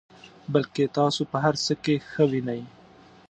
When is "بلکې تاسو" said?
0.53-1.21